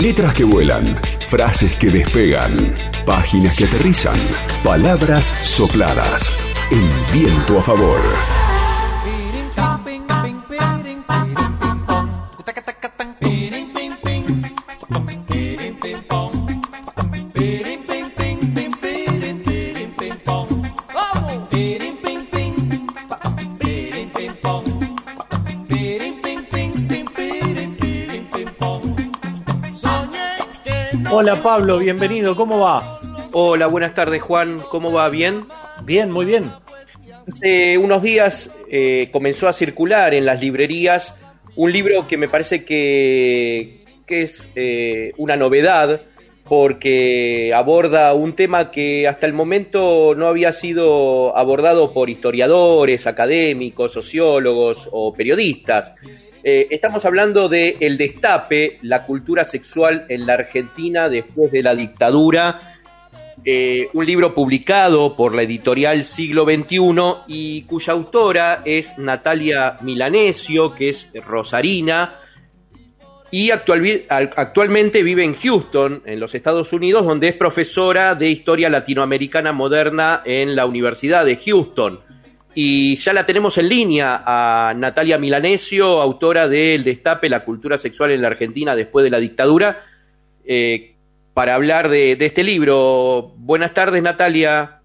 [0.00, 4.18] Letras que vuelan, frases que despegan, páginas que aterrizan,
[4.64, 6.32] palabras sopladas.
[6.70, 8.00] El viento a favor.
[31.12, 33.00] Hola Pablo, bienvenido, ¿cómo va?
[33.32, 35.08] Hola, buenas tardes Juan, ¿cómo va?
[35.08, 35.44] ¿Bien?
[35.82, 36.50] Bien, muy bien.
[37.26, 41.16] Hace unos días eh, comenzó a circular en las librerías
[41.56, 46.02] un libro que me parece que, que es eh, una novedad
[46.44, 53.92] porque aborda un tema que hasta el momento no había sido abordado por historiadores, académicos,
[53.92, 55.94] sociólogos o periodistas.
[56.42, 61.74] Eh, estamos hablando de El Destape, la cultura sexual en la Argentina después de la
[61.74, 62.80] dictadura.
[63.44, 66.78] Eh, un libro publicado por la editorial Siglo XXI
[67.26, 72.14] y cuya autora es Natalia Milanesio, que es rosarina,
[73.30, 79.52] y actualmente vive en Houston, en los Estados Unidos, donde es profesora de Historia Latinoamericana
[79.52, 82.00] Moderna en la Universidad de Houston.
[82.54, 87.78] Y ya la tenemos en línea a Natalia Milanesio, autora de El Destape, la cultura
[87.78, 89.82] sexual en la Argentina después de la dictadura,
[90.44, 90.94] eh,
[91.32, 93.32] para hablar de, este libro.
[93.36, 94.78] Buenas tardes, Natalia.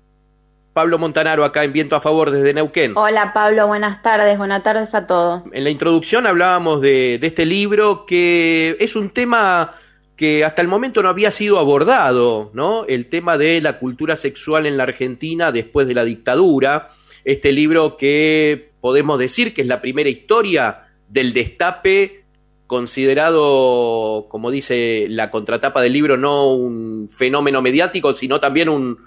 [0.74, 2.98] Pablo Montanaro acá en Viento a Favor desde Neuquén.
[2.98, 5.46] Hola Pablo, buenas tardes, buenas tardes a todos.
[5.54, 9.76] En la introducción hablábamos de, de este libro que es un tema
[10.18, 12.86] que hasta el momento no había sido abordado, ¿no?
[12.88, 16.90] El tema de la cultura sexual en la Argentina después de la dictadura
[17.26, 22.24] este libro que podemos decir que es la primera historia del destape
[22.68, 28.98] considerado, como dice la contratapa del libro, no un fenómeno mediático, sino también un,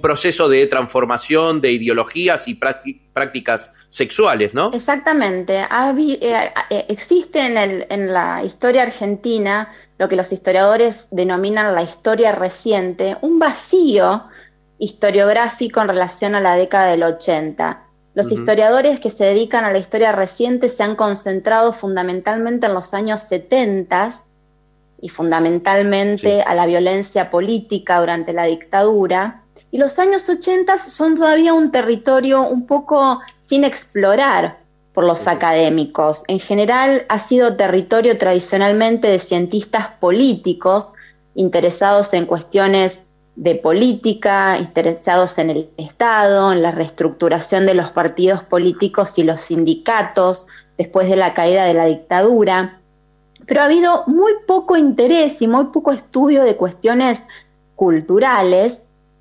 [0.00, 4.70] proceso de transformación de ideologías y prácticas sexuales, ¿no?
[4.72, 5.60] Exactamente.
[5.60, 9.68] Eh, eh, existe en, el, en la historia argentina
[9.98, 14.24] lo que los historiadores denominan la historia reciente, un vacío
[14.78, 17.82] historiográfico en relación a la década del 80.
[18.14, 22.94] Los historiadores que se dedican a la historia reciente se han concentrado fundamentalmente en los
[22.94, 24.10] años 70
[25.00, 29.42] y fundamentalmente a la violencia política durante la dictadura.
[29.70, 34.58] Y los años 80 son todavía un territorio un poco sin explorar
[34.92, 36.22] por los académicos.
[36.28, 40.92] En general ha sido territorio tradicionalmente de cientistas políticos
[41.34, 43.00] interesados en cuestiones
[43.36, 49.40] de política, interesados en el Estado, en la reestructuración de los partidos políticos y los
[49.40, 50.46] sindicatos
[50.78, 52.80] después de la caída de la dictadura.
[53.46, 57.20] Pero ha habido muy poco interés y muy poco estudio de cuestiones
[57.74, 58.78] culturales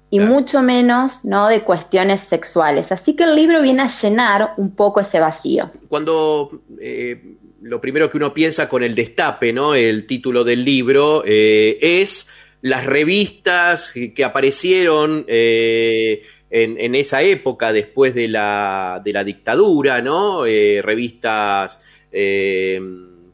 [0.10, 1.48] y mucho menos ¿no?
[1.48, 2.92] de cuestiones sexuales.
[2.92, 5.72] Así que el libro viene a llenar un poco ese vacío.
[5.90, 9.74] Cuando eh, lo primero que uno piensa con el destape, ¿no?
[9.74, 12.28] el título del libro, eh, es
[12.64, 20.46] las revistas que aparecieron eh, en, esa época después de la, de la dictadura, ¿no?
[20.46, 22.80] Eh, revistas eh,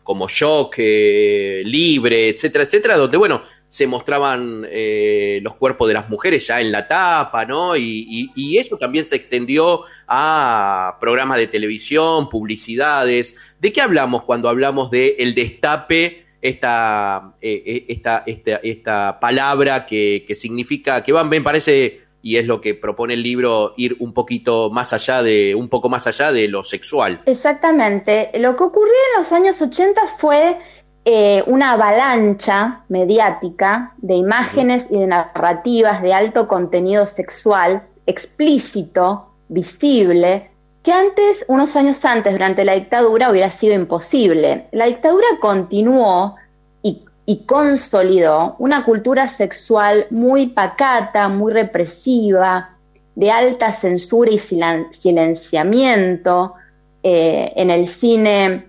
[0.01, 6.59] como Shock, Libre, etcétera, etcétera, donde, bueno, se mostraban los cuerpos de las mujeres ya
[6.59, 7.78] en la tapa, ¿no?
[7.78, 13.35] Y, y, eso también se extendió a programas de televisión, publicidades.
[13.59, 16.28] ¿De qué hablamos cuando hablamos de el destape?
[16.41, 22.38] Esta, eh, eh, esta, esta, esta, palabra que, que, significa, que va, me parece, y
[22.38, 26.07] es lo que propone el libro, ir un poquito más allá de, un poco más
[26.07, 27.22] allá de lo sexual.
[27.25, 28.31] Exactamente.
[28.39, 30.57] Lo que ocurrió en los años 80 fue
[31.05, 40.51] eh, una avalancha mediática de imágenes y de narrativas de alto contenido sexual, explícito, visible,
[40.84, 44.68] que antes, unos años antes, durante la dictadura, hubiera sido imposible.
[44.71, 46.36] La dictadura continuó
[46.81, 47.06] y,
[47.45, 52.71] consolidó una cultura sexual muy pacata, muy represiva,
[53.13, 56.56] de alta censura y silenciamiento.
[57.03, 58.65] Eh, en el cine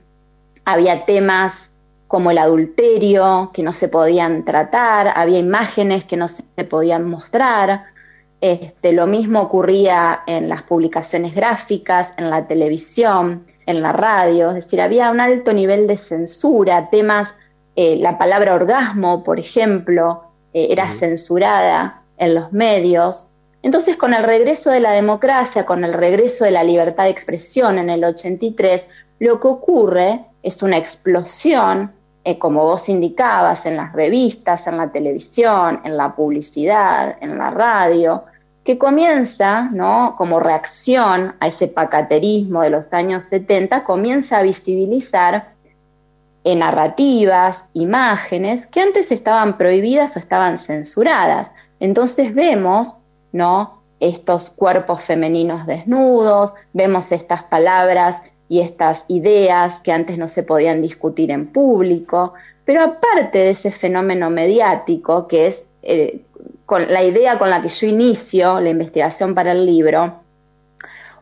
[0.67, 1.71] había temas
[2.07, 7.85] como el adulterio que no se podían tratar, había imágenes que no se podían mostrar,
[8.41, 14.65] este, lo mismo ocurría en las publicaciones gráficas, en la televisión, en la radio, es
[14.65, 17.35] decir, había un alto nivel de censura, temas,
[17.77, 23.29] eh, la palabra orgasmo, por ejemplo, eh, era censurada en los medios.
[23.63, 27.79] Entonces, con el regreso de la democracia, con el regreso de la libertad de expresión
[27.79, 28.87] en el 83,
[29.19, 31.93] lo que ocurre es una explosión
[32.25, 37.51] eh, como vos indicabas, en las revistas, en la televisión, en la publicidad, en la
[37.51, 38.25] radio,
[38.71, 40.15] que comienza, ¿no?
[40.17, 45.49] como reacción a ese pacaterismo de los años 70, comienza a visibilizar
[46.45, 51.51] en narrativas, imágenes que antes estaban prohibidas o estaban censuradas.
[51.81, 52.95] Entonces vemos,
[53.33, 53.81] ¿no?
[53.99, 58.19] estos cuerpos femeninos desnudos, vemos estas palabras
[58.49, 62.35] y estas ideas que antes no se podían discutir en público,
[62.65, 66.21] pero aparte de ese fenómeno mediático, que es eh,
[66.71, 70.21] con la idea con la que yo inicio la investigación para el libro,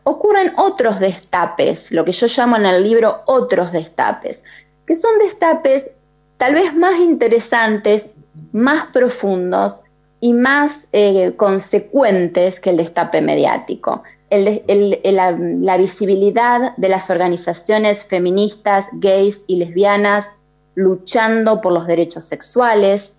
[0.03, 4.43] ocurren otros destapes, lo que yo llamo en el libro otros destapes,
[4.85, 5.89] que son destapes
[6.37, 8.05] tal vez más interesantes,
[8.51, 9.79] más profundos
[10.19, 14.03] y más eh, consecuentes que el destape mediático.
[14.29, 20.27] la, visibilidad de las organizaciones feministas, gays y lesbianas
[20.75, 23.15] luchando por los derechos sexuales,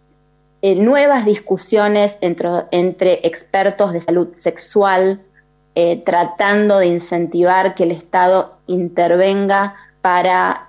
[0.62, 5.20] eh, nuevas discusiones entre, expertos de salud sexual,
[5.74, 10.66] eh, tratando de incentivar que el Estado intervenga para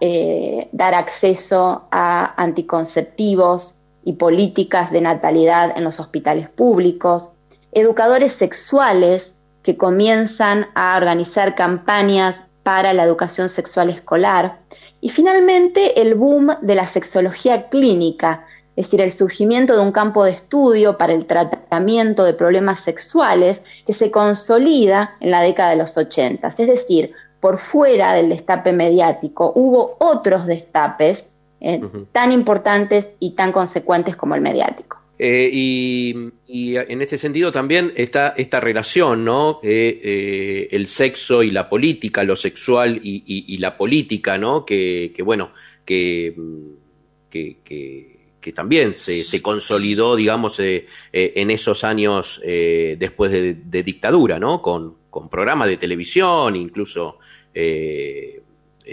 [0.73, 7.29] dar acceso a anticonceptivos, y políticas de natalidad en los hospitales públicos,
[7.71, 9.33] educadores sexuales
[9.63, 14.59] que comienzan a organizar campañas para la educación sexual escolar.
[15.01, 18.45] Y finalmente el boom de la sexología clínica,
[18.75, 23.61] es decir, el surgimiento de un campo de estudio para el tratamiento de problemas sexuales
[23.85, 26.47] que se consolida en la década de los 80.
[26.47, 31.27] Es decir, por fuera del destape mediático hubo otros destapes
[31.59, 31.81] eh,
[32.11, 34.97] tan importantes y tan consecuentes como el mediático.
[35.19, 36.15] Eh, y,
[36.47, 39.59] en ese sentido también está esta relación, ¿no?
[39.61, 44.65] Eh, el sexo y la política, lo sexual y, la política, ¿no?
[44.65, 45.51] Que, bueno,
[45.85, 46.35] que,
[47.29, 48.20] que,
[48.55, 54.61] también se, consolidó, digamos, en esos años después de, dictadura, ¿no?
[54.61, 57.19] Con, con programas de televisión, incluso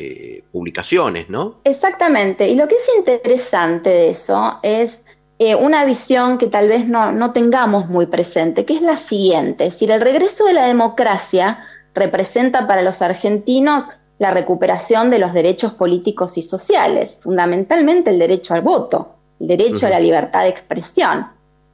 [0.01, 1.61] eh, publicaciones, ¿no?
[1.65, 2.47] Exactamente.
[2.47, 5.01] Y lo que es interesante de eso es
[5.39, 9.65] eh, una visión que tal vez no, tengamos muy presente, que es la siguiente.
[9.65, 13.85] Es decir, el regreso de la democracia representa para los argentinos
[14.19, 19.87] la recuperación de los derechos políticos y sociales, fundamentalmente el derecho al voto, el derecho
[19.87, 21.27] a la libertad de expresión.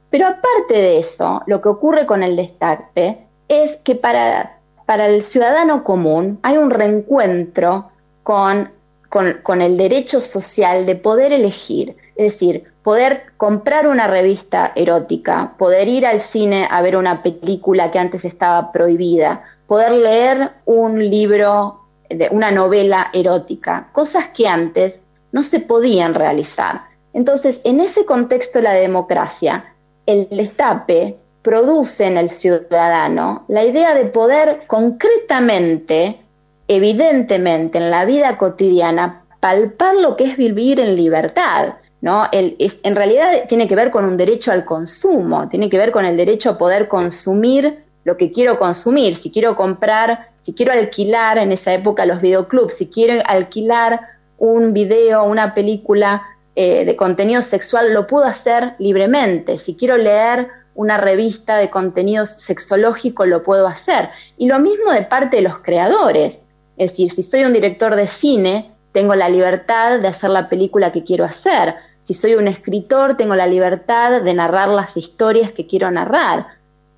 [0.09, 5.23] Pero aparte de eso, lo que ocurre con el destape es que para, para el
[5.23, 7.89] ciudadano común hay un reencuentro
[8.23, 8.69] con,
[9.09, 15.87] con, el derecho social de poder elegir, es decir, poder comprar una revista erótica, poder
[15.87, 21.81] ir al cine a ver una película que antes estaba prohibida, poder leer un libro,
[22.09, 24.99] de una novela erótica, cosas que antes
[25.31, 26.81] no se podían realizar.
[27.15, 29.73] Entonces, en ese contexto de la democracia,
[30.05, 36.19] el destape produce en el ciudadano la idea de poder concretamente
[36.67, 41.75] evidentemente en la vida cotidiana palpar lo que es vivir en libertad.
[42.01, 42.27] ¿no?
[42.31, 46.17] en realidad tiene que ver con un derecho al consumo, tiene que ver con el
[46.17, 51.51] derecho a poder consumir lo que quiero consumir, si quiero comprar, si quiero alquilar en
[51.51, 54.01] esa época los videoclubs, si quiero alquilar
[54.37, 56.21] un video, una película
[56.55, 62.25] eh, de contenido sexual, lo puedo hacer libremente, si quiero leer una revista de contenido
[62.25, 64.09] sexológico, lo puedo hacer.
[64.37, 66.39] Y lo mismo de parte de los creadores.
[66.77, 70.91] Es decir, si soy un director de cine, tengo la libertad de hacer la película
[70.91, 71.75] que quiero hacer.
[72.03, 76.47] Si soy un escritor, tengo la libertad de narrar las historias que quiero narrar.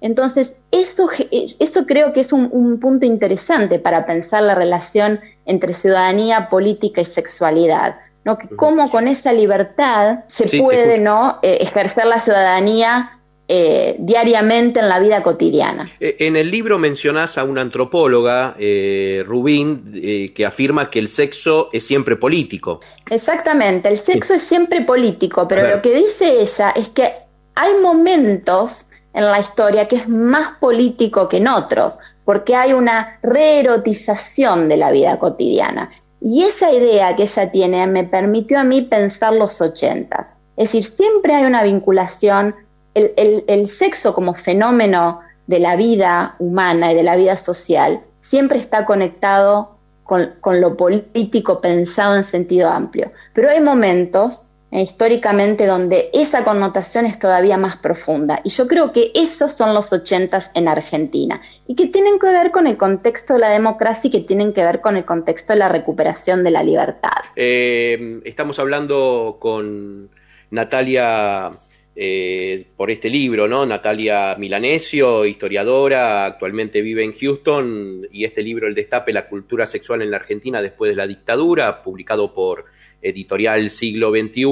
[0.01, 6.49] Entonces, eso, eso creo que es un, punto interesante para pensar la relación entre ciudadanía,
[6.49, 7.95] política y sexualidad.
[8.27, 8.37] ¿No?
[8.57, 11.39] cómo con esa libertad se puede ¿no?
[11.41, 13.17] Eh, ejercer la ciudadanía
[13.49, 15.89] eh, diariamente en la vida cotidiana.
[16.01, 19.93] Eh, en el libro mencionás a una antropóloga, eh, Rubín,
[20.35, 22.81] que afirma que el sexo es siempre político.
[23.09, 27.13] Exactamente, el sexo es siempre político, pero lo que dice ella es que
[27.55, 33.17] hay momentos en la historia que es más político que en otros, porque hay una
[33.23, 35.89] reerotización de la vida cotidiana.
[36.21, 40.27] Y esa idea que ella tiene me permitió a mí pensar los ochentas.
[40.55, 42.55] Es decir, siempre hay una vinculación
[42.97, 48.85] el, sexo como fenómeno de la vida humana y de la vida social siempre está
[48.85, 50.31] conectado con,
[50.61, 53.11] lo político pensado en sentido amplio.
[53.33, 58.41] Pero hay momentos históricamente donde esa connotación es todavía más profunda.
[58.43, 62.51] Y yo creo que esos son los ochentas en Argentina y que tienen que ver
[62.51, 65.59] con el contexto de la democracia y que tienen que ver con el contexto de
[65.59, 67.23] la recuperación de la libertad.
[67.35, 70.09] Eh, estamos hablando con
[70.51, 71.51] Natalia
[71.99, 73.65] eh, por este libro, ¿no?
[73.65, 80.03] Natalia Milanesio, historiadora, actualmente vive en Houston, y este libro, El Destape, la cultura sexual
[80.03, 82.65] en la Argentina después de la dictadura, publicado por
[83.01, 84.43] editorial Siglo XXI,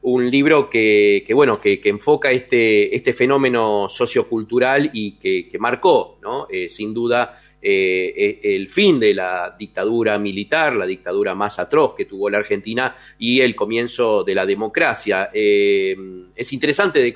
[0.00, 6.46] un libro que, bueno, que, enfoca este, este fenómeno sociocultural y que, marcó, ¿no?
[6.50, 11.94] Eh, sin duda, eh, eh, el fin de la dictadura militar, la dictadura más atroz
[11.96, 15.30] que tuvo la Argentina y el comienzo de la democracia.
[15.32, 17.14] es interesante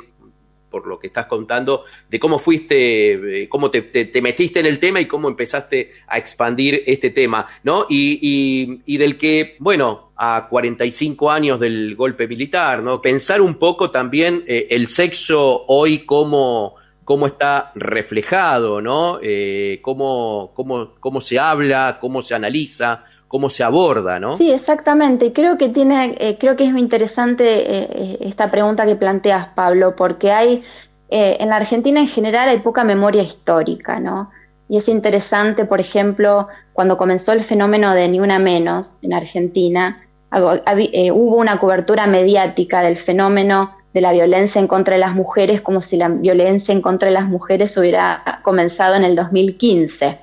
[0.73, 5.07] por lo que estás contando, de cómo fuiste, cómo te, metiste en el tema y
[5.07, 7.87] cómo empezaste a expandir este tema, ¿no?
[7.89, 13.03] Y, del que, bueno, a 45 años del golpe militar, ¿no?
[13.03, 16.77] Pensar un poco también eh, el sexo hoy cómo,
[17.13, 19.19] cómo está reflejado, ¿no?
[19.21, 24.39] Eh, cómo, cómo, cómo se habla, cómo se analiza, cómo se aborda, ¿no?
[24.39, 25.35] Sí, exactamente.
[25.35, 30.33] Creo que tiene, eh, creo que es muy interesante esta pregunta que planteas, Pablo, porque
[30.33, 30.65] hay
[31.11, 34.31] en la Argentina en general hay poca memoria histórica, ¿no?
[34.71, 40.01] Y es interesante, por ejemplo, cuando comenzó el fenómeno de Ni Una Menos en Argentina,
[40.33, 45.61] eh, hubo una cobertura mediática del fenómeno de la violencia en contra de las mujeres
[45.61, 50.19] como si la violencia en contra de las mujeres hubiera comenzado en el 2015,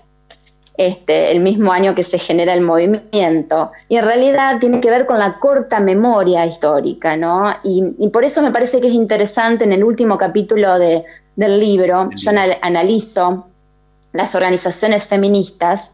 [0.78, 3.72] este, el mismo año que se genera el movimiento.
[3.88, 7.54] Y en realidad tiene que ver con la corta memoria histórica, ¿no?
[7.64, 11.04] Y, por eso me parece que es interesante en el último capítulo de,
[11.36, 13.46] del libro, yo analizo
[14.14, 15.92] las organizaciones feministas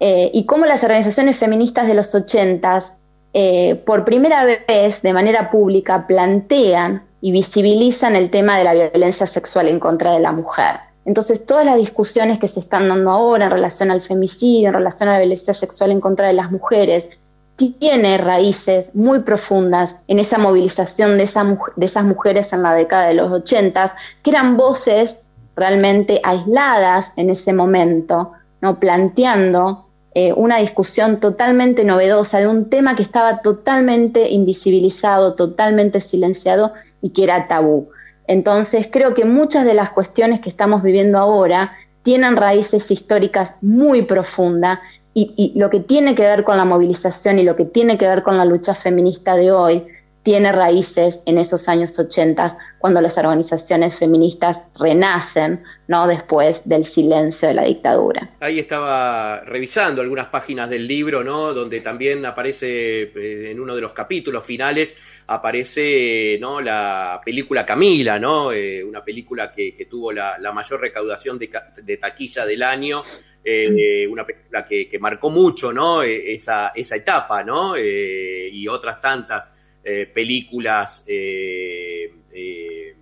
[0.00, 2.92] eh, y cómo las organizaciones feministas de los ochentas
[3.34, 9.26] eh, por primera vez de manera pública plantean y visibilizan el tema de la violencia
[9.26, 10.76] sexual en contra de la mujer.
[11.04, 15.08] Entonces, todas las discusiones que se están dando ahora en relación al femicidio, en relación
[15.08, 17.08] a la violencia sexual en contra de las mujeres,
[17.56, 21.28] tiene raíces muy profundas en esa movilización de,
[21.76, 25.18] de esas mujeres en la década de los ochentas, que eran voces
[25.56, 28.78] realmente aisladas en ese momento, ¿no?
[28.78, 29.83] planteando
[30.14, 37.10] eh, una discusión totalmente novedosa de un tema que estaba totalmente invisibilizado, totalmente silenciado y
[37.10, 37.88] que era tabú.
[38.28, 41.72] Entonces creo que muchas de las cuestiones que estamos viviendo ahora
[42.04, 44.78] tienen raíces históricas muy profundas
[45.14, 48.06] y, y, lo que tiene que ver con la movilización y lo que tiene que
[48.06, 49.84] ver con la lucha feminista de hoy
[50.24, 56.06] tiene raíces en esos años 80, cuando las organizaciones feministas renacen, ¿no?
[56.06, 58.30] Después del silencio de la dictadura.
[58.40, 61.52] Ahí estaba revisando algunas páginas del libro, ¿no?
[61.52, 66.62] Donde también aparece eh, en uno de los capítulos finales aparece, ¿no?
[66.62, 68.50] La película Camila, ¿no?
[68.50, 73.02] Eh, una película que, tuvo la, mayor recaudación de, taquilla del año.
[73.44, 76.02] Eh, una película que, marcó mucho, ¿no?
[76.02, 77.76] esa, esa etapa, ¿no?
[77.76, 79.50] y otras tantas
[79.86, 82.94] eh, películas, eh, eh,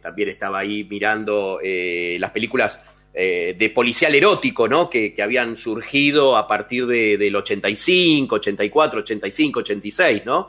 [0.00, 2.80] también estaba ahí mirando las películas
[3.12, 4.88] de policial erótico, ¿no?
[4.88, 10.48] Que, habían surgido a partir de, del 85, 84, 85, 86, ¿no?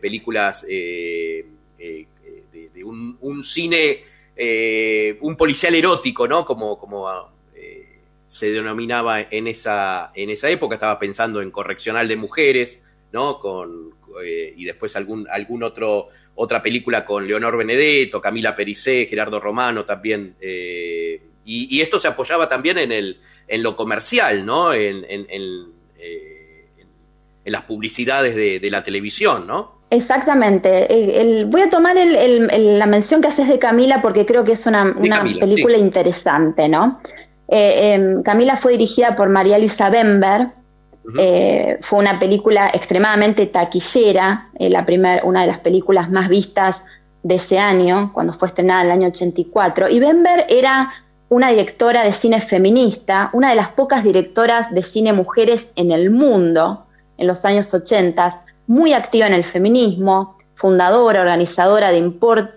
[0.00, 1.46] películas de,
[2.84, 4.02] un, cine,
[5.20, 6.44] un policial erótico, ¿no?
[6.44, 7.08] Como, como
[8.26, 13.38] se denominaba en esa, en esa época, estaba pensando en Correccional de Mujeres, ¿no?
[13.40, 19.40] Con, eh, y después algún, algún otro, otra película con Leonor Benedetto, Camila Pericé, Gerardo
[19.40, 20.34] Romano también.
[20.40, 24.72] Eh, y, esto se apoyaba también en, el, en lo comercial, ¿no?
[24.72, 25.66] En, en, en,
[25.98, 26.66] eh,
[27.44, 29.76] las publicidades de, la televisión, ¿no?
[29.90, 31.44] Exactamente.
[31.46, 35.22] voy a tomar la mención que haces de Camila porque creo que es una, una
[35.22, 37.00] película interesante, ¿no?
[37.48, 40.48] Em, Camila fue dirigida por María Luisa Bember,
[41.18, 46.82] eh, fue una película extremadamente taquillera, eh, la primer, una de las películas más vistas
[47.22, 49.88] de ese año, cuando fue estrenada en el año 84.
[49.88, 50.92] Y Bember era
[51.28, 56.10] una directora de cine feminista, una de las pocas directoras de cine mujeres en el
[56.10, 56.86] mundo
[57.18, 62.12] en los años 80, muy activa en el feminismo, fundadora, organizadora de,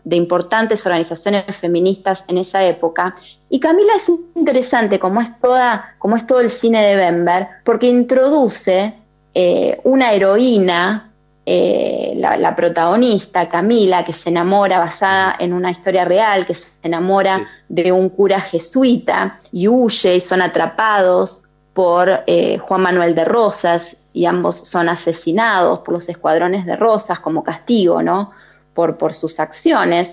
[0.06, 3.15] de, importantes organizaciones feministas en esa época.
[3.50, 7.88] Y Camila es interesante, como es, toda, como es todo el cine de Bember, porque
[7.88, 8.94] introduce
[9.34, 11.12] eh, una heroína,
[11.46, 17.41] eh, la, protagonista, Camila, que se enamora basada en una historia real, que se enamora
[17.68, 21.41] de un cura jesuita y huye y son atrapados
[21.74, 27.20] por eh, Juan Manuel de Rosas, y ambos son asesinados por los escuadrones de Rosas
[27.20, 28.32] como castigo, ¿no?
[28.74, 30.10] Por, por sus acciones.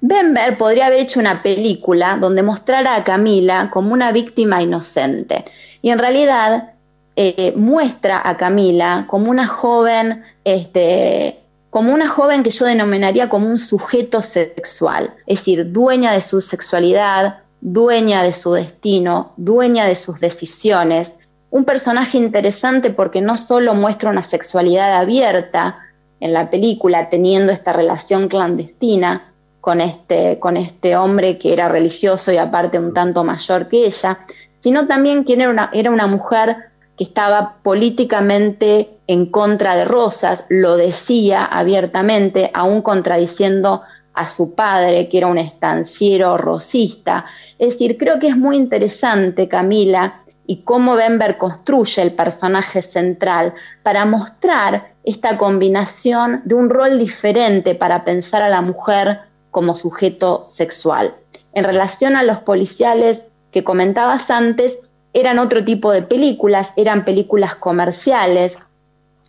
[0.00, 5.44] Bember podría haber hecho una película donde mostrara a Camila como una víctima inocente
[5.80, 6.74] y en realidad
[7.16, 11.40] eh, muestra a Camila como una joven, este,
[11.70, 16.42] como una joven que yo denominaría como un sujeto sexual, es decir, dueña de su
[16.42, 21.10] sexualidad, dueña de su destino, dueña de sus decisiones.
[21.50, 25.78] Un personaje interesante porque no solo muestra una sexualidad abierta
[26.20, 32.32] en la película, teniendo esta relación clandestina con este, con este hombre que era religioso
[32.32, 34.20] y aparte un tanto mayor que ella,
[34.60, 36.56] sino también que era una, era una mujer
[36.96, 43.82] que estaba políticamente en contra de Rosas, lo decía abiertamente, aún contradiciendo
[44.14, 47.26] a su padre, que era un estanciero rosista.
[47.58, 53.54] Es decir, creo que es muy interesante, Camila, y cómo Bember construye el personaje central
[53.82, 60.46] para mostrar esta combinación de un rol diferente para pensar a la mujer como sujeto
[60.46, 61.14] sexual.
[61.52, 64.78] En relación a los policiales que comentabas antes,
[65.12, 68.52] eran otro tipo de películas, eran películas comerciales,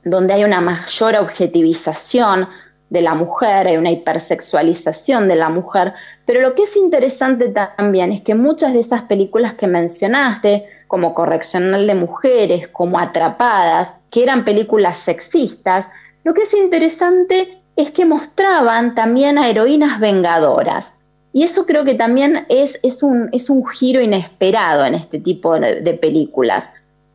[0.04, 2.50] donde hay una mayor objetivización
[2.90, 5.94] de la mujer, hay una hipersexualización de la mujer,
[6.26, 11.14] pero lo que es interesante también es que muchas de esas películas que mencionaste, como
[11.14, 15.86] Correccional de Mujeres, como Atrapadas, que eran películas sexistas,
[16.24, 20.92] lo que es interesante es que mostraban también a heroínas vengadoras.
[21.32, 25.60] Y eso creo que también es, es, un, es un giro inesperado en este tipo
[25.60, 26.66] de, películas.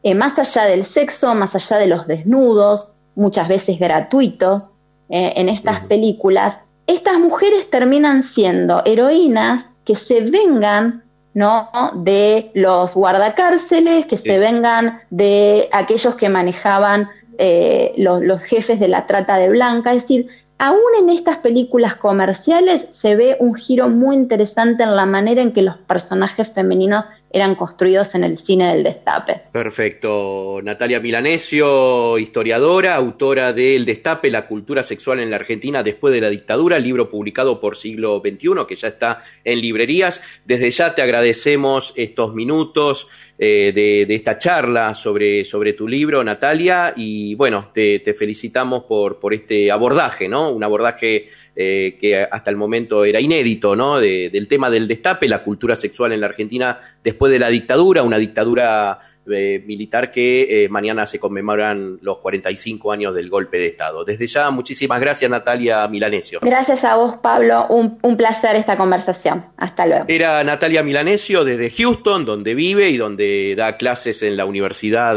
[0.04, 4.70] Eh, más allá del sexo, más allá de los desnudos, muchas veces gratuitos,
[5.08, 11.02] eh, en estas películas, estas mujeres terminan siendo heroínas que se vengan
[11.34, 11.70] ¿no?
[11.94, 18.88] de los guardacárceles, que se vengan de aquellos que manejaban eh, los, los, jefes de
[18.88, 20.28] la trata de blanca, es decir,
[20.58, 25.52] aún en estas películas comerciales se ve un giro muy interesante en la manera en
[25.52, 29.42] que los personajes femeninos eran construidos en el cine del Destape.
[29.50, 30.60] Perfecto.
[30.62, 36.20] Natalia Milanesio, historiadora, autora de El Destape, la cultura sexual en la Argentina después de
[36.20, 40.22] la dictadura, libro publicado por siglo XXI, que ya está en librerías.
[40.44, 46.92] Desde ya te agradecemos estos minutos eh, de, esta charla sobre, sobre tu libro, Natalia,
[46.96, 50.50] y bueno, te, felicitamos por, por este abordaje, ¿no?
[50.50, 53.98] Un abordaje eh, que hasta el momento era inédito, ¿no?
[53.98, 58.18] del tema del destape, la cultura sexual en la Argentina después de la dictadura, una
[58.18, 58.98] dictadura
[59.30, 64.04] eh, militar que eh, mañana se conmemoran los 45 años del golpe de Estado.
[64.04, 66.40] Desde ya, muchísimas gracias, Natalia Milanesio.
[66.42, 67.66] Gracias a vos, Pablo.
[67.68, 69.44] Un, un placer esta conversación.
[69.58, 70.06] Hasta luego.
[70.08, 75.16] Era Natalia Milanesio desde Houston, donde vive y donde da clases en la Universidad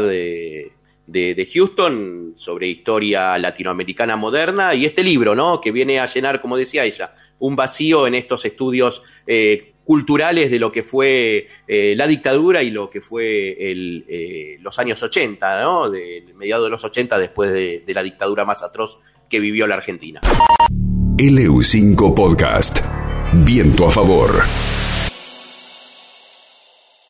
[1.06, 5.60] de Houston sobre historia latinoamericana moderna y este libro, ¿no?
[5.60, 10.58] Que viene a llenar, como decía ella, un vacío en estos estudios eh, culturales de
[10.58, 15.90] lo que fue eh, la dictadura y lo que fue eh, los años 80, ¿no?
[15.90, 19.76] De mediados de los 80 después de, de la dictadura más atroz que vivió la
[19.76, 20.20] Argentina.
[21.18, 22.80] LU5 Podcast.
[23.32, 24.42] Viento a favor.